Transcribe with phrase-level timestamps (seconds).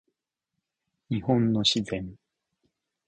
[1.11, 2.15] 日本の自然